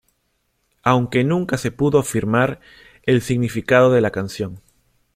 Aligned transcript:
Aunque 0.81 1.23
nunca 1.23 1.57
se 1.59 1.69
pudo 1.71 1.99
afirmar 1.99 2.59
el 3.03 3.21
significado 3.21 3.91
de 3.91 4.01
la 4.01 4.09
canción. 4.09 4.59